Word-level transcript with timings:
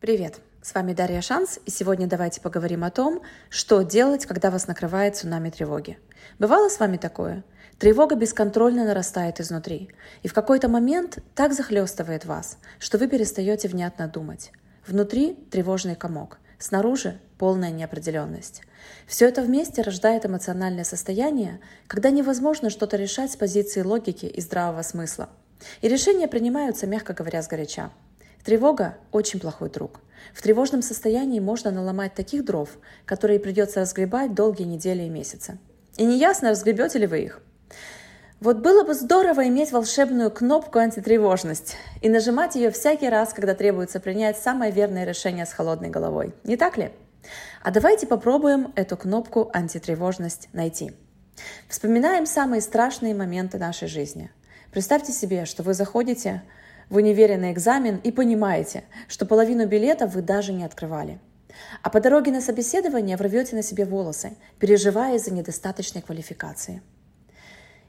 Привет! 0.00 0.40
С 0.62 0.72
вами 0.72 0.94
Дарья 0.94 1.20
Шанс, 1.20 1.58
и 1.66 1.70
сегодня 1.70 2.06
давайте 2.06 2.40
поговорим 2.40 2.84
о 2.84 2.90
том, 2.90 3.20
что 3.50 3.82
делать, 3.82 4.24
когда 4.24 4.50
вас 4.50 4.66
накрывает 4.66 5.14
цунами 5.14 5.50
тревоги. 5.50 5.98
Бывало 6.38 6.70
с 6.70 6.80
вами 6.80 6.96
такое? 6.96 7.44
Тревога 7.78 8.14
бесконтрольно 8.14 8.86
нарастает 8.86 9.40
изнутри, 9.40 9.90
и 10.22 10.28
в 10.28 10.32
какой-то 10.32 10.68
момент 10.68 11.18
так 11.34 11.52
захлестывает 11.52 12.24
вас, 12.24 12.56
что 12.78 12.96
вы 12.96 13.08
перестаете 13.08 13.68
внятно 13.68 14.08
думать. 14.08 14.52
Внутри 14.86 15.34
тревожный 15.50 15.96
комок, 15.96 16.38
снаружи 16.58 17.20
полная 17.36 17.70
неопределенность. 17.70 18.62
Все 19.06 19.28
это 19.28 19.42
вместе 19.42 19.82
рождает 19.82 20.24
эмоциональное 20.24 20.84
состояние, 20.84 21.60
когда 21.86 22.08
невозможно 22.08 22.70
что-то 22.70 22.96
решать 22.96 23.32
с 23.32 23.36
позиции 23.36 23.82
логики 23.82 24.24
и 24.24 24.40
здравого 24.40 24.80
смысла. 24.80 25.28
И 25.82 25.88
решения 25.88 26.26
принимаются, 26.26 26.86
мягко 26.86 27.12
говоря, 27.12 27.42
сгоряча. 27.42 27.90
Тревога– 28.44 28.96
очень 29.12 29.40
плохой 29.40 29.70
друг. 29.70 30.00
В 30.34 30.42
тревожном 30.42 30.82
состоянии 30.82 31.40
можно 31.40 31.70
наломать 31.70 32.14
таких 32.14 32.44
дров, 32.44 32.70
которые 33.04 33.40
придется 33.40 33.80
разгребать 33.80 34.34
долгие 34.34 34.64
недели 34.64 35.02
и 35.02 35.08
месяцы. 35.08 35.58
И 35.96 36.04
неясно, 36.04 36.50
разгребете 36.50 36.98
ли 36.98 37.06
вы 37.06 37.20
их. 37.20 37.40
Вот 38.40 38.58
было 38.58 38.84
бы 38.84 38.94
здорово 38.94 39.48
иметь 39.48 39.70
волшебную 39.70 40.30
кнопку 40.30 40.78
антитревожность 40.78 41.76
и 42.00 42.08
нажимать 42.08 42.54
ее 42.54 42.70
всякий 42.70 43.10
раз, 43.10 43.34
когда 43.34 43.54
требуется 43.54 44.00
принять 44.00 44.38
самое 44.38 44.72
верное 44.72 45.04
решение 45.04 45.44
с 45.44 45.52
холодной 45.52 45.90
головой. 45.90 46.34
Не 46.44 46.56
так 46.56 46.78
ли? 46.78 46.90
А 47.62 47.70
давайте 47.70 48.06
попробуем 48.06 48.72
эту 48.76 48.96
кнопку 48.96 49.50
антитревожность 49.52 50.48
найти. 50.54 50.92
Вспоминаем 51.68 52.24
самые 52.24 52.62
страшные 52.62 53.14
моменты 53.14 53.58
нашей 53.58 53.88
жизни. 53.88 54.30
Представьте 54.72 55.12
себе, 55.12 55.44
что 55.44 55.62
вы 55.62 55.74
заходите 55.74 56.42
в 56.90 56.96
универе 56.96 57.38
на 57.38 57.52
экзамен 57.52 58.00
и 58.02 58.10
понимаете, 58.10 58.84
что 59.08 59.24
половину 59.24 59.66
билетов 59.66 60.14
вы 60.14 60.22
даже 60.22 60.52
не 60.52 60.64
открывали. 60.64 61.18
А 61.82 61.90
по 61.90 62.00
дороге 62.00 62.32
на 62.32 62.40
собеседование 62.40 63.16
вы 63.16 63.24
рвете 63.24 63.56
на 63.56 63.62
себе 63.62 63.84
волосы, 63.84 64.36
переживая 64.58 65.16
из-за 65.16 65.32
недостаточной 65.32 66.02
квалификации. 66.02 66.82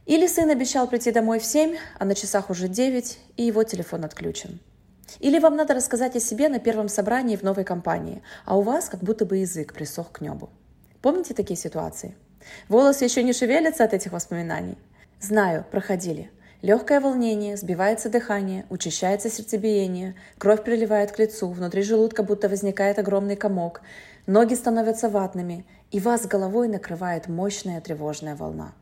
Или 0.06 0.28
сын 0.28 0.50
обещал 0.50 0.88
прийти 0.88 1.12
домой 1.12 1.40
в 1.40 1.45
7, 1.45 1.75
а 2.00 2.06
на 2.06 2.16
часах 2.16 2.50
уже 2.50 2.67
9, 2.67 3.20
и 3.38 3.44
его 3.44 3.64
телефон 3.64 4.06
отключен. 4.06 4.59
Или 5.20 5.40
вам 5.40 5.56
надо 5.56 5.73
рассказать 5.73 6.16
о 6.16 6.20
себе 6.20 6.47
на 6.50 6.59
первом 6.59 6.88
собрании 6.88 7.36
в 7.36 7.44
новой 7.44 7.64
компании, 7.64 8.23
а 8.45 8.58
у 8.58 8.62
вас 8.62 8.90
как 8.90 9.02
будто 9.02 9.25
бы 9.25 9.38
язык 9.38 9.73
присох 9.73 10.12
к 10.12 10.22
небу. 10.22 10.50
Помните 11.02 11.34
такие 11.34 11.58
ситуации? 11.58 12.16
Волосы 12.70 13.06
еще 13.06 13.23
не 13.23 13.34
шевелятся 13.34 13.84
от 13.84 13.94
этих 13.94 14.12
воспоминаний? 14.12 14.78
Знаю, 15.20 15.66
проходили– 15.72 16.31
Легкое 16.62 17.00
волнение, 17.02 17.58
сбивается 17.58 18.08
дыхание, 18.09 18.66
учащается 18.70 19.31
сердцебиение, 19.31 20.16
кровь 20.38 20.64
приливает 20.64 21.12
к 21.12 21.18
лицу, 21.18 21.50
внутри 21.50 21.81
желудка 21.81 22.22
будто 22.22 22.50
возникает 22.50 23.00
огромный 23.00 23.36
комок, 23.36 23.81
ноги 24.28 24.53
становятся 24.53 25.09
ватными, 25.09 25.66
и 25.90 26.00
вас 26.00 26.28
головой 26.28 26.68
накрывает 26.68 27.28
мощная 27.28 27.81
тревожная 27.81 28.36
волна. 28.36 28.73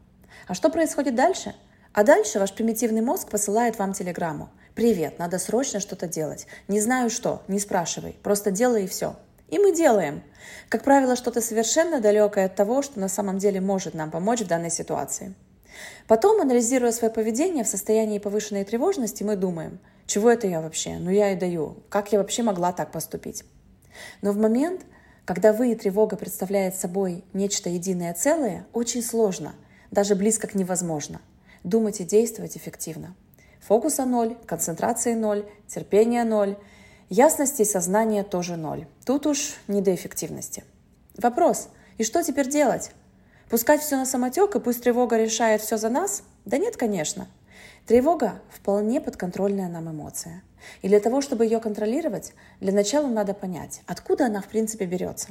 А 0.48 0.56
что 0.56 0.70
происходит 0.70 1.16
дальше? 1.16 1.56
А 1.94 2.04
дальше 2.04 2.40
ваш 2.40 2.54
примитивный 2.54 3.02
мозг 3.02 3.30
посылает 3.30 3.80
вам 3.80 3.94
телеграмму. 3.94 4.50
«Привет, 4.76 5.18
надо 5.18 5.40
срочно 5.40 5.80
что-то 5.80 6.08
делать. 6.08 6.48
Не 6.68 6.82
знаю 6.82 7.10
что, 7.10 7.44
не 7.48 7.60
спрашивай, 7.60 8.16
просто 8.24 8.52
делай 8.52 8.84
и 8.84 8.88
все». 8.88 9.16
И 9.48 9.58
мы 9.58 9.74
делаем. 9.74 10.22
Как 10.68 10.84
правило, 10.84 11.16
что-то 11.16 11.42
совершенно 11.42 12.00
далекое 12.00 12.46
от 12.46 12.56
того, 12.56 12.82
что 12.82 13.00
на 13.00 13.08
самом 13.08 13.40
деле 13.40 13.62
может 13.62 13.94
нам 13.94 14.12
помочь 14.12 14.42
в 14.42 14.48
данной 14.48 14.70
ситуации. 14.70 15.34
Потом, 16.08 16.42
анализируя 16.42 16.92
свое 16.92 17.14
поведение 17.14 17.64
в 17.64 17.68
состоянии 17.68 18.20
повышенной 18.20 18.64
тревожности, 18.64 19.24
мы 19.24 19.36
думаем, 19.36 19.80
чего 20.06 20.32
это 20.32 20.48
я 20.48 20.62
вообще? 20.62 20.98
Ну 20.98 21.12
я 21.12 21.32
и 21.34 21.36
даю. 21.36 21.84
Как 21.90 22.12
я 22.12 22.18
вообще 22.18 22.42
могла 22.42 22.72
так 22.72 22.92
поступить? 22.92 23.44
Но 24.22 24.32
в 24.32 24.38
момент, 24.38 24.82
когда 25.26 25.54
вы 25.54 25.72
и 25.72 25.76
тревога 25.76 26.16
представляет 26.16 26.76
собой 26.76 27.24
нечто 27.34 27.70
единое 27.70 28.14
целое, 28.14 28.66
очень 28.74 29.04
сложно, 29.04 29.54
даже 29.92 30.16
близко 30.16 30.48
к 30.48 30.56
невозможно. 30.56 31.22
Думать 31.64 32.02
и 32.02 32.06
действовать 32.06 32.58
эффективно. 32.58 33.16
Фокуса 33.68 34.06
ноль, 34.06 34.36
концентрации 34.48 35.14
ноль, 35.14 35.46
терпения 35.68 36.24
ноль, 36.24 36.58
ясности 37.10 37.64
сознания 37.64 38.24
тоже 38.24 38.56
ноль. 38.56 38.88
Тут 39.06 39.28
уж 39.28 39.56
не 39.68 39.82
до 39.82 39.94
эффективности. 39.94 40.64
Вопрос, 41.18 41.70
и 41.98 42.04
что 42.04 42.24
теперь 42.24 42.50
делать? 42.50 42.92
Пускать 43.50 43.82
все 43.82 43.98
на 43.98 44.06
самотек, 44.06 44.56
и 44.56 44.60
пусть 44.60 44.84
тревога 44.84 45.18
решает 45.18 45.62
все 45.62 45.78
за 45.78 45.90
нас? 45.90 46.22
Да 46.46 46.60
нет, 46.60 46.78
конечно. 46.78 47.28
Тревога– 47.88 48.42
вполне 48.52 49.02
подконтрольная 49.02 49.68
нам 49.68 49.90
эмоция. 49.90 50.44
И 50.84 50.88
для 50.88 51.00
того, 51.00 51.22
чтобы 51.22 51.46
ее 51.46 51.60
контролировать, 51.60 52.34
для 52.62 52.72
начала 52.72 53.08
надо 53.08 53.34
понять, 53.34 53.82
откуда 53.88 54.28
она 54.28 54.42
в 54.42 54.48
принципе 54.48 54.86
берется. 54.86 55.30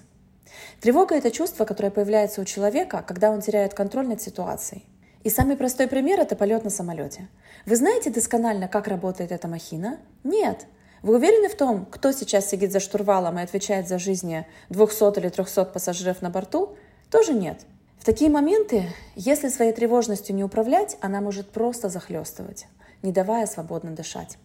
Тревога– 0.80 1.14
это 1.16 1.30
чувство, 1.30 1.64
которое 1.64 1.90
появляется 1.90 2.40
у 2.40 2.44
человека, 2.44 3.04
когда 3.06 3.30
он 3.30 3.40
теряет 3.40 3.74
контроль 3.74 4.08
над 4.08 4.20
ситуацией. 4.20 4.84
И 5.22 5.30
самый 5.30 5.56
простой 5.56 5.86
пример– 5.86 6.18
это 6.20 6.34
полет 6.34 6.64
на 6.64 6.70
самолете. 6.70 7.28
Вы 7.66 7.76
знаете 7.76 8.10
досконально, 8.10 8.66
как 8.66 8.88
работает 8.88 9.30
эта 9.30 9.46
махина? 9.46 9.98
Нет. 10.24 10.66
Вы 11.02 11.18
уверены 11.18 11.48
в 11.48 11.56
том, 11.56 11.86
кто 11.86 12.10
сейчас 12.10 12.48
сидит 12.48 12.72
за 12.72 12.80
штурвалом 12.80 13.38
и 13.38 13.42
отвечает 13.42 13.86
за 13.86 14.00
жизни 14.00 14.44
200 14.70 15.20
или 15.20 15.28
300 15.28 15.66
пассажиров 15.66 16.20
на 16.20 16.30
борту? 16.30 16.76
Тоже 17.12 17.32
нет. 17.32 17.60
В 17.98 18.04
такие 18.04 18.30
моменты, 18.30 18.84
если 19.16 19.48
своей 19.48 19.72
тревожностью 19.72 20.34
не 20.34 20.44
управлять, 20.44 20.96
она 21.00 21.20
может 21.20 21.50
просто 21.50 21.88
захлестывать, 21.88 22.66
не 23.02 23.12
давая 23.12 23.46
свободно 23.46 23.90
дышать. 23.90 24.38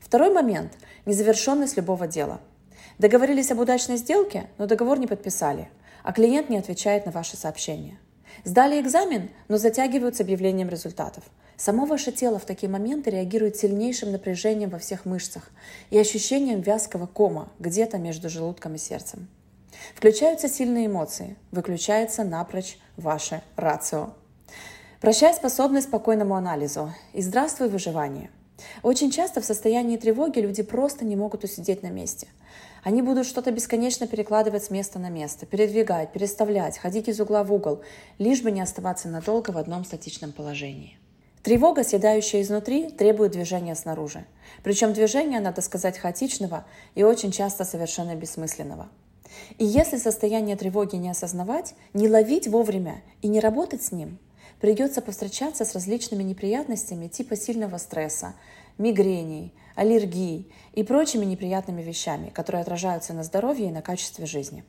Второй 0.00 0.32
момент– 0.32 0.72
незавершенность 1.06 1.76
любого 1.76 2.06
дела. 2.06 2.40
Договорились 2.98 3.50
об 3.50 3.60
удачной 3.60 3.96
сделке, 3.96 4.48
но 4.58 4.66
договор 4.66 4.98
не 4.98 5.06
подписали, 5.06 5.70
а 6.02 6.12
клиент 6.12 6.50
не 6.50 6.58
отвечает 6.58 7.06
на 7.06 7.12
ваши 7.12 7.36
сообщения. 7.36 7.98
Сдали 8.44 8.80
экзамен, 8.80 9.30
но 9.48 9.56
затягивают 9.56 10.16
с 10.16 10.20
объявлением 10.20 10.68
результатов. 10.68 11.24
Само 11.56 11.86
ваше 11.86 12.12
тело 12.12 12.38
в 12.38 12.44
такие 12.44 12.70
моменты 12.70 13.10
реагирует 13.10 13.56
сильнейшим 13.56 14.12
напряжением 14.12 14.70
во 14.70 14.78
всех 14.78 15.04
мышцах 15.06 15.50
и 15.88 15.98
ощущением 15.98 16.60
вязкого 16.60 17.06
кома 17.06 17.50
где-то 17.58 17.98
между 17.98 18.28
желудком 18.28 18.74
и 18.74 18.78
сердцем. 18.78 19.28
Включаются 19.94 20.48
сильные 20.48 20.86
эмоции, 20.86 21.36
выключается 21.50 22.24
напрочь 22.24 22.78
ваше 22.96 23.42
рацио. 23.56 24.10
Прощай 25.00 25.32
способность 25.32 25.88
спокойному 25.88 26.34
анализу 26.34 26.92
и 27.12 27.22
здравствуй 27.22 27.68
выживание. 27.68 28.30
Очень 28.82 29.10
часто 29.10 29.40
в 29.40 29.44
состоянии 29.44 29.96
тревоги 29.96 30.38
люди 30.40 30.62
просто 30.62 31.04
не 31.04 31.16
могут 31.16 31.44
усидеть 31.44 31.82
на 31.82 31.88
месте. 31.88 32.28
Они 32.82 33.00
будут 33.02 33.26
что-то 33.26 33.50
бесконечно 33.50 34.06
перекладывать 34.06 34.64
с 34.64 34.70
места 34.70 34.98
на 34.98 35.08
место, 35.08 35.46
передвигать, 35.46 36.12
переставлять, 36.12 36.78
ходить 36.78 37.08
из 37.08 37.20
угла 37.20 37.44
в 37.44 37.52
угол, 37.52 37.82
лишь 38.18 38.42
бы 38.42 38.50
не 38.50 38.60
оставаться 38.60 39.08
надолго 39.08 39.50
в 39.50 39.58
одном 39.58 39.84
статичном 39.84 40.32
положении. 40.32 40.98
Тревога, 41.42 41.84
съедающая 41.84 42.42
изнутри, 42.42 42.90
требует 42.90 43.32
движения 43.32 43.74
снаружи. 43.74 44.24
Причем 44.62 44.92
движения, 44.92 45.40
надо 45.40 45.62
сказать, 45.62 45.96
хаотичного 45.96 46.66
и 46.94 47.02
очень 47.02 47.32
часто 47.32 47.64
совершенно 47.64 48.14
бессмысленного– 48.14 48.88
и 49.58 49.64
если 49.64 49.96
состояние 49.96 50.56
тревоги 50.56 50.96
не 50.96 51.10
осознавать, 51.10 51.74
не 51.92 52.08
ловить 52.08 52.48
вовремя 52.48 53.02
и 53.22 53.28
не 53.28 53.40
работать 53.40 53.82
с 53.82 53.92
ним, 53.92 54.18
придется 54.60 55.00
повстречаться 55.00 55.64
с 55.64 55.74
различными 55.74 56.22
неприятностями 56.22 57.08
типа 57.08 57.36
сильного 57.36 57.78
стресса, 57.78 58.34
мигрений, 58.78 59.54
аллергий 59.74 60.52
и 60.72 60.82
прочими 60.82 61.24
неприятными 61.24 61.82
вещами, 61.82 62.30
которые 62.30 62.62
отражаются 62.62 63.12
на 63.12 63.24
здоровье 63.24 63.68
и 63.68 63.72
на 63.72 63.82
качестве 63.82 64.26
жизни. 64.26 64.64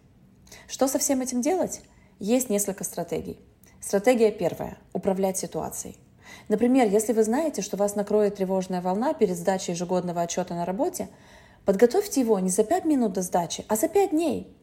Что 0.67 0.87
со 0.87 0.99
всем 0.99 1.21
этим 1.21 1.41
делать? 1.41 1.81
Есть 2.19 2.49
несколько 2.49 2.83
стратегий. 2.83 3.39
Стратегия 3.79 4.31
первая– 4.31 4.77
управлять 4.93 5.37
ситуацией. 5.37 5.97
Например, 6.49 6.87
если 6.87 7.13
вы 7.13 7.23
знаете, 7.23 7.61
что 7.61 7.77
вас 7.77 7.95
накроет 7.95 8.35
тревожная 8.35 8.81
волна 8.81 9.13
перед 9.13 9.37
сдачей 9.37 9.73
ежегодного 9.73 10.21
отчета 10.21 10.53
на 10.53 10.65
работе, 10.65 11.09
подготовьте 11.65 12.21
его 12.21 12.39
не 12.39 12.49
за 12.49 12.63
5 12.63 12.85
минут 12.85 13.13
до 13.13 13.21
сдачи, 13.21 13.65
а 13.67 13.75
за 13.75 13.87
5 13.87 14.11
дней– 14.11 14.47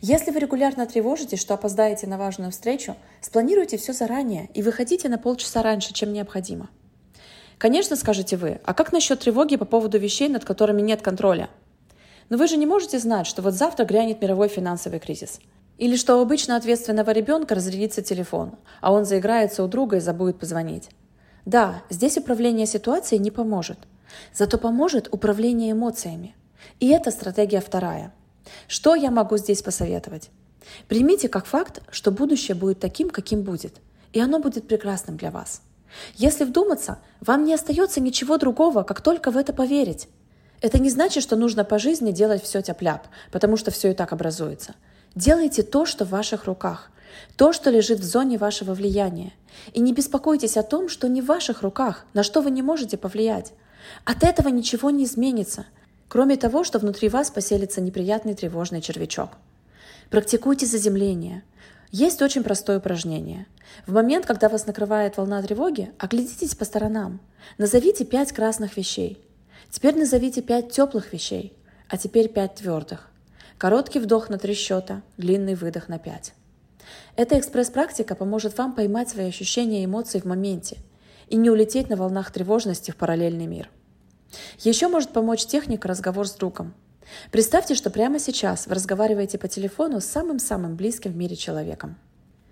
если 0.00 0.30
вы 0.30 0.40
регулярно 0.40 0.86
тревожитесь, 0.86 1.40
что 1.40 1.54
опоздаете 1.54 2.06
на 2.06 2.18
важную 2.18 2.50
встречу, 2.50 2.96
спланируйте 3.20 3.76
все 3.76 3.92
заранее 3.92 4.48
и 4.54 4.62
выходите 4.62 5.08
на 5.08 5.18
полчаса 5.18 5.62
раньше, 5.62 5.92
чем 5.92 6.12
необходимо. 6.12 6.70
Конечно, 7.58 7.96
скажете 7.96 8.36
вы, 8.36 8.60
а 8.64 8.74
как 8.74 8.92
насчет 8.92 9.20
тревоги 9.20 9.56
по 9.56 9.64
поводу 9.64 9.98
вещей, 9.98 10.28
над 10.28 10.44
которыми 10.44 10.82
нет 10.82 11.02
контроля? 11.02 11.48
Но 12.28 12.36
вы 12.36 12.48
же 12.48 12.56
не 12.56 12.66
можете 12.66 12.98
знать, 12.98 13.26
что 13.26 13.42
вот 13.42 13.54
завтра 13.54 13.84
грянет 13.84 14.20
мировой 14.20 14.48
финансовый 14.48 14.98
кризис. 14.98 15.38
Или 15.78 15.96
что 15.96 16.16
у 16.16 16.22
обычно 16.22 16.56
ответственного 16.56 17.10
ребенка 17.10 17.54
разрядится 17.54 18.02
телефон, 18.02 18.56
а 18.80 18.92
он 18.92 19.04
заиграется 19.04 19.62
у 19.62 19.68
друга 19.68 19.98
и 19.98 20.00
забудет 20.00 20.38
позвонить. 20.38 20.88
Да, 21.44 21.82
здесь 21.90 22.16
управление 22.16 22.66
ситуацией 22.66 23.20
не 23.20 23.30
поможет. 23.30 23.78
Зато 24.34 24.58
поможет 24.58 25.08
управление 25.12 25.72
эмоциями. 25.72 26.34
И 26.80 26.88
это 26.88 27.10
стратегия 27.10 27.60
вторая– 27.60 28.12
что 28.68 28.94
я 28.94 29.10
могу 29.10 29.36
здесь 29.36 29.62
посоветовать? 29.62 30.30
Примите 30.88 31.28
как 31.28 31.46
факт, 31.46 31.82
что 31.90 32.10
будущее 32.10 32.54
будет 32.54 32.80
таким, 32.80 33.10
каким 33.10 33.42
будет, 33.42 33.76
и 34.12 34.20
оно 34.20 34.38
будет 34.38 34.68
прекрасным 34.68 35.16
для 35.16 35.30
вас. 35.30 35.62
Если 36.14 36.44
вдуматься, 36.44 36.98
вам 37.20 37.44
не 37.44 37.54
остается 37.54 38.00
ничего 38.00 38.38
другого, 38.38 38.82
как 38.82 39.00
только 39.00 39.30
в 39.30 39.36
это 39.36 39.52
поверить. 39.52 40.08
Это 40.60 40.78
не 40.78 40.90
значит, 40.90 41.22
что 41.22 41.36
нужно 41.36 41.64
по 41.64 41.78
жизни 41.78 42.12
делать 42.12 42.42
все 42.42 42.62
тяп-ляп, 42.62 43.02
потому 43.30 43.56
что 43.56 43.70
все 43.70 43.90
и 43.90 43.94
так 43.94 44.12
образуется. 44.12 44.74
Делайте 45.14 45.62
то, 45.62 45.84
что 45.84 46.04
в 46.04 46.10
ваших 46.10 46.44
руках, 46.44 46.90
то, 47.36 47.52
что 47.52 47.68
лежит 47.68 47.98
в 47.98 48.04
зоне 48.04 48.38
вашего 48.38 48.72
влияния. 48.72 49.32
И 49.74 49.80
не 49.80 49.92
беспокойтесь 49.92 50.56
о 50.56 50.62
том, 50.62 50.88
что 50.88 51.08
не 51.08 51.20
в 51.20 51.26
ваших 51.26 51.62
руках, 51.62 52.06
на 52.14 52.22
что 52.22 52.40
вы 52.40 52.50
не 52.50 52.62
можете 52.62 52.96
повлиять. 52.96 53.52
От 54.04 54.24
этого 54.24 54.48
ничего 54.48 54.90
не 54.90 55.04
изменится, 55.04 55.66
кроме 56.08 56.36
того, 56.36 56.64
что 56.64 56.78
внутри 56.78 57.08
вас 57.08 57.30
поселится 57.30 57.80
неприятный 57.80 58.34
тревожный 58.34 58.80
червячок. 58.80 59.30
Практикуйте 60.10 60.66
заземление. 60.66 61.42
Есть 61.90 62.22
очень 62.22 62.42
простое 62.42 62.78
упражнение. 62.78 63.46
В 63.86 63.92
момент, 63.92 64.26
когда 64.26 64.48
вас 64.48 64.66
накрывает 64.66 65.16
волна 65.16 65.42
тревоги, 65.42 65.90
оглядитесь 65.98 66.54
по 66.54 66.64
сторонам. 66.64 67.20
Назовите 67.58 68.04
пять 68.04 68.32
красных 68.32 68.76
вещей. 68.76 69.22
Теперь 69.70 69.96
назовите 69.96 70.42
пять 70.42 70.70
теплых 70.70 71.12
вещей, 71.12 71.56
а 71.88 71.96
теперь 71.96 72.28
пять 72.28 72.56
твердых. 72.56 73.08
Короткий 73.58 74.00
вдох 74.00 74.28
на 74.28 74.38
три 74.38 74.54
счета, 74.54 75.02
длинный 75.16 75.54
выдох 75.54 75.88
на 75.88 75.98
пять. 75.98 76.34
Эта 77.16 77.38
экспресс-практика 77.38 78.14
поможет 78.14 78.56
вам 78.58 78.74
поймать 78.74 79.08
свои 79.08 79.28
ощущения 79.28 79.82
и 79.82 79.84
эмоции 79.84 80.18
в 80.18 80.24
моменте 80.24 80.78
и 81.32 81.36
не 81.36 81.48
улететь 81.48 81.88
на 81.88 81.96
волнах 81.96 82.30
тревожности 82.30 82.90
в 82.90 82.96
параллельный 82.96 83.46
мир. 83.46 83.70
Еще 84.58 84.88
может 84.88 85.14
помочь 85.14 85.46
техника 85.46 85.88
разговор 85.88 86.28
с 86.28 86.32
другом. 86.32 86.74
Представьте, 87.30 87.74
что 87.74 87.88
прямо 87.88 88.18
сейчас 88.18 88.66
вы 88.66 88.74
разговариваете 88.74 89.38
по 89.38 89.48
телефону 89.48 90.02
с 90.02 90.04
самым-самым 90.04 90.76
близким 90.76 91.12
в 91.12 91.16
мире 91.16 91.34
человеком. 91.34 91.96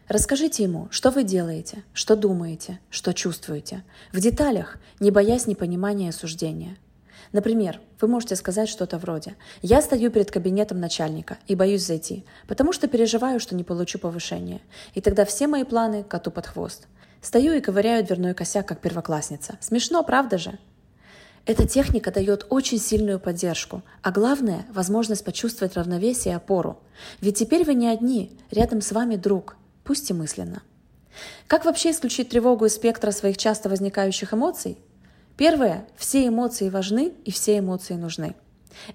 Расскажите 0.09 0.63
ему, 0.63 0.89
что 0.91 1.11
вы 1.11 1.25
делаете, 1.25 1.85
что 1.93 2.17
думаете, 2.17 2.81
что 2.89 3.13
чувствуете, 3.13 3.85
в 4.13 4.19
деталях, 4.19 4.79
не 4.99 5.11
боясь 5.11 5.47
непонимания 5.47 6.07
и 6.07 6.11
осуждения– 6.11 6.79
Например, 7.33 7.81
вы 8.01 8.09
можете 8.09 8.35
сказать 8.35 8.69
что-то 8.69 8.99
вроде 8.99 9.37
«Я 9.63 9.83
стою 9.83 10.11
перед 10.11 10.33
кабинетом 10.33 10.81
начальника 10.81 11.39
и 11.47 11.55
боюсь 11.55 11.87
зайти, 11.87 12.25
потому 12.49 12.73
что 12.73 12.89
переживаю, 12.89 13.39
что 13.39 13.55
не 13.55 13.63
получу 13.63 13.99
повышение, 14.01 14.61
и 14.95 15.01
тогда 15.01 15.25
все 15.25 15.47
мои 15.47 15.63
планы 15.63 16.03
коту 16.03 16.33
под 16.33 16.47
хвост. 16.47 16.89
Стою 17.23 17.53
и 17.53 17.61
ковыряю 17.61 18.05
дверной 18.05 18.35
косяк, 18.35 18.67
как 18.67 18.81
первоклассница. 18.81 19.59
Смешно, 19.61 20.03
правда 20.03 20.39
же?» 20.39 20.59
Эта 21.47 21.67
техника 21.67 22.11
дает 22.11 22.47
очень 22.51 22.79
сильную 22.79 23.19
поддержку, 23.19 23.83
а 24.03 24.11
главное– 24.11 24.67
возможность 24.73 25.25
почувствовать 25.25 25.77
равновесие 25.77 26.35
и 26.35 26.37
опору. 26.37 26.79
Ведь 27.21 27.39
теперь 27.39 27.65
вы 27.65 27.75
не 27.75 27.89
одни, 27.89 28.39
рядом 28.51 28.83
с 28.83 28.93
вами 28.93 29.17
друг, 29.17 29.57
пусть 29.83 30.11
и 30.11 30.15
мысленно. 30.15 30.63
Как 31.47 31.65
вообще 31.65 31.91
исключить 31.91 32.29
тревогу 32.29 32.67
из 32.67 32.75
спектра 32.75 33.11
своих 33.11 33.37
часто 33.37 33.69
возникающих 33.69 34.33
эмоций? 34.33 34.79
Первое. 35.37 35.87
Все 35.97 36.29
эмоции 36.29 36.69
важны 36.69 37.13
и 37.25 37.31
все 37.31 37.59
эмоции 37.59 37.95
нужны. 37.95 38.35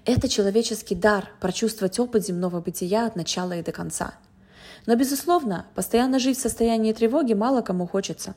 Это 0.04 0.28
человеческий 0.28 0.94
дар 0.94 1.28
прочувствовать 1.40 1.98
опыт 1.98 2.24
земного 2.24 2.60
бытия 2.60 3.06
от 3.06 3.16
начала 3.16 3.52
и 3.52 3.62
до 3.62 3.72
конца. 3.72 4.14
Но, 4.86 4.96
безусловно, 4.96 5.66
постоянно 5.74 6.18
жить 6.18 6.38
в 6.38 6.42
состоянии 6.42 6.92
тревоги 6.92 7.34
мало 7.34 7.62
кому 7.62 7.86
хочется. 7.86 8.34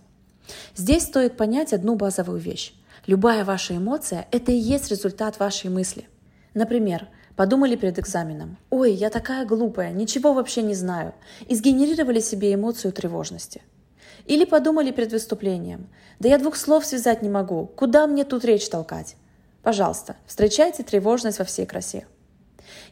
Здесь 0.75 1.03
стоит 1.03 1.37
понять 1.37 1.73
одну 1.73 1.95
базовую 1.95 2.39
вещь. 2.39 2.73
Любая 3.05 3.45
ваша 3.45 3.77
эмоция– 3.77 4.27
это 4.31 4.51
и 4.51 4.55
есть 4.55 4.89
результат 4.89 5.39
вашей 5.39 5.69
мысли. 5.69 6.07
Например, 6.53 7.07
подумали 7.35 7.75
перед 7.75 7.99
экзаменом 7.99 8.57
«Ой, 8.69 8.93
я 8.93 9.09
такая 9.09 9.45
глупая, 9.45 9.91
ничего 9.91 10.33
вообще 10.33 10.61
не 10.61 10.73
знаю» 10.73 11.13
и 11.47 11.55
сгенерировали 11.55 12.19
себе 12.19 12.53
эмоцию 12.53 12.91
тревожности– 12.91 13.61
или 14.29 14.45
подумали 14.45 14.91
перед 14.91 15.11
выступлением. 15.11 15.89
Да 16.19 16.29
я 16.29 16.37
двух 16.37 16.55
слов 16.55 16.85
связать 16.85 17.23
не 17.23 17.29
могу. 17.29 17.65
Куда 17.65 18.05
мне 18.05 18.23
тут 18.23 18.45
речь 18.45 18.69
толкать? 18.69 19.15
Пожалуйста, 19.63 20.15
встречайте 20.27 20.83
тревожность 20.83 21.39
во 21.39 21.45
всей 21.45 21.65
красе. 21.65 22.05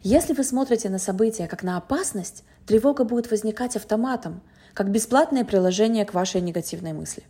Если 0.03 0.33
вы 0.33 0.43
смотрите 0.43 0.89
на 0.89 0.99
события 0.99 1.47
как 1.47 1.63
на 1.63 1.77
опасность, 1.77 2.43
тревога 2.65 3.03
будет 3.03 3.31
возникать 3.31 3.75
автоматом, 3.75 4.41
как 4.73 4.89
бесплатное 4.91 5.43
приложение 5.43 6.05
к 6.05 6.13
вашей 6.13 6.41
негативной 6.41 6.93
мысли. 6.93 7.23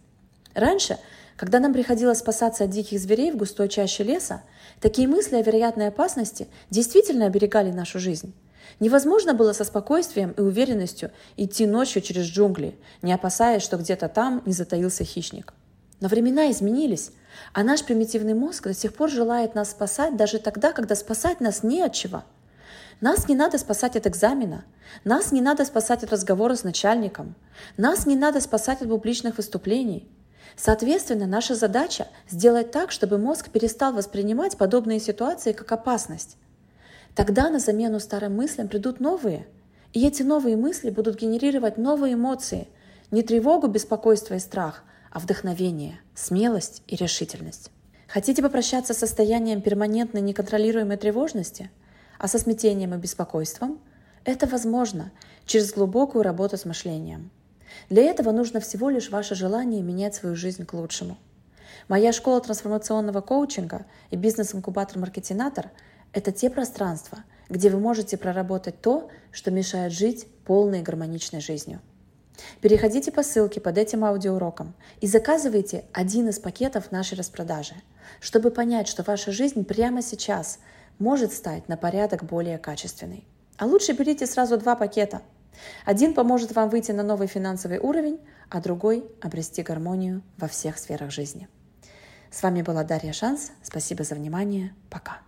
Раньше, 0.54 0.98
когда 1.38 1.60
нам 1.60 1.72
приходилось 1.72 2.20
спасаться 2.20 2.64
от 2.64 2.72
диких 2.72 3.00
зверей 3.00 3.32
в 3.32 3.38
густой 3.38 3.70
чаще 3.70 4.04
леса, 4.04 4.42
такие 4.82 5.08
мысли 5.08 5.36
о 5.36 5.44
вероятной 5.44 5.88
опасности 5.90 6.48
действительно 6.70 7.28
оберегали 7.28 7.72
нашу 7.72 8.00
жизнь. 8.00 8.34
Невозможно 8.80 9.34
было 9.34 9.54
со 9.54 9.64
спокойствием 9.64 10.32
и 10.32 10.42
уверенностью 10.42 11.12
идти 11.36 11.66
ночью 11.66 12.02
через 12.02 12.26
джунгли, 12.26 12.78
не 13.02 13.14
опасаясь, 13.14 13.64
что 13.64 13.78
где-то 13.78 14.10
там 14.10 14.42
не 14.46 14.54
затаился 14.54 15.04
хищник. 15.04 15.54
Но 16.00 16.08
времена 16.08 16.52
изменились, 16.52 17.12
а 17.54 17.64
наш 17.64 17.84
примитивный 17.84 18.34
мозг 18.34 18.66
до 18.66 18.74
сих 18.74 18.94
пор 18.94 19.10
желает 19.10 19.56
нас 19.56 19.72
спасать 19.72 20.16
даже 20.16 20.40
тогда, 20.40 20.74
когда 20.74 20.96
спасать 20.96 21.40
нас 21.40 21.64
не 21.64 21.82
от 21.82 21.94
чего. 21.94 22.24
Нас 23.00 23.30
не 23.30 23.36
надо 23.36 23.60
спасать 23.60 23.96
от 23.96 24.08
экзамена, 24.08 24.66
нас 25.04 25.32
не 25.32 25.40
надо 25.40 25.66
спасать 25.66 26.04
от 26.04 26.12
разговора 26.12 26.56
с 26.56 26.64
начальником, 26.64 27.36
нас 27.78 28.08
не 28.08 28.16
надо 28.16 28.42
спасать 28.42 28.82
от 28.82 28.90
публичных 28.90 29.38
выступлений. 29.38 30.10
Соответственно, 30.56 31.28
наша 31.28 31.54
задача– 31.54 32.08
сделать 32.30 32.72
так, 32.72 32.92
чтобы 32.92 33.20
мозг 33.20 33.52
перестал 33.52 33.94
воспринимать 33.94 34.58
подобные 34.58 35.00
ситуации 35.00 35.52
как 35.52 35.72
опасность. 35.72 36.38
Тогда 37.14 37.50
на 37.52 37.60
замену 37.60 38.00
старым 38.00 38.36
мыслям 38.36 38.68
придут 38.68 39.00
новые. 39.00 39.46
И 39.94 40.06
эти 40.06 40.24
новые 40.24 40.58
мысли 40.58 40.90
будут 40.90 41.20
генерировать 41.20 41.78
новые 41.78 42.16
эмоции. 42.16 42.68
Не 43.12 43.22
тревогу, 43.22 43.68
беспокойство 43.68 44.34
и 44.34 44.40
страх, 44.40 44.84
а 45.12 45.20
вдохновение, 45.20 46.00
смелость 46.16 46.82
и 46.88 46.96
решительность. 46.96 47.70
Хотите 48.08 48.42
попрощаться 48.42 48.94
с 48.94 49.00
состоянием 49.00 49.62
перманентной 49.62 50.22
неконтролируемой 50.22 50.98
тревожности, 50.98 51.70
а 52.20 52.28
со 52.28 52.40
смятением 52.40 52.94
и 52.94 52.98
беспокойством? 52.98 53.80
Это 54.24 54.48
возможно 54.48 55.12
через 55.46 55.74
глубокую 55.74 56.24
работу 56.24 56.58
с 56.58 56.66
мышлением. 56.66 57.32
Для 57.90 58.04
этого 58.04 58.32
нужно 58.32 58.60
всего 58.60 58.90
лишь 58.90 59.10
ваше 59.10 59.36
желание 59.36 59.82
менять 59.82 60.16
свою 60.16 60.36
жизнь 60.36 60.66
к 60.66 60.74
лучшему. 60.74 61.18
Моя 61.88 62.12
школа 62.12 62.42
трансформационного 62.42 63.22
коучинга 63.22 63.86
и 64.10 64.16
бизнес-инкубатор-маркетинатор 64.16 65.72
это 66.14 66.32
те 66.32 66.50
пространства, 66.50 67.20
где 67.50 67.70
вы 67.70 67.80
можете 67.80 68.18
проработать 68.18 68.82
то, 68.82 69.10
что 69.32 69.52
мешает 69.52 69.94
жить 69.94 70.28
полной 70.46 70.80
и 70.80 70.84
гармоничной 70.84 71.42
жизнью. 71.42 71.80
Переходите 72.62 73.12
по 73.12 73.24
ссылке 73.24 73.60
под 73.60 73.78
этим 73.78 74.06
аудиоуроком 74.06 74.74
и 75.02 75.08
заказывайте 75.08 75.86
один 75.94 76.30
из 76.30 76.40
пакетов 76.40 76.92
нашей 76.92 77.18
распродажи, 77.18 77.74
чтобы 78.20 78.52
понять, 78.52 78.88
что 78.88 79.04
ваша 79.04 79.32
жизнь 79.32 79.64
прямо 79.64 80.02
сейчас 80.02 80.60
может 81.00 81.34
стать 81.34 81.68
на 81.68 81.78
порядок 81.78 82.24
более 82.24 82.58
качественной. 82.58 83.28
А 83.58 83.66
лучше 83.66 83.94
берите 83.94 84.26
сразу 84.28 84.58
два 84.58 84.76
пакета. 84.76 85.22
Один 85.86 86.14
поможет 86.14 86.56
вам 86.56 86.70
выйти 86.70 86.92
на 86.92 87.04
новый 87.04 87.28
финансовый 87.28 87.80
уровень, 87.80 88.20
а 88.50 88.62
другой– 88.62 89.06
обрести 89.22 89.64
гармонию 89.64 90.22
во 90.38 90.48
всех 90.48 90.78
сферах 90.78 91.12
жизни. 91.12 91.48
С 92.30 92.44
вами 92.44 92.62
была 92.62 92.84
Дарья 92.84 93.14
Шанс. 93.14 93.52
Спасибо 93.64 94.04
за 94.04 94.16
внимание. 94.16 94.74
Пока. 94.90 95.27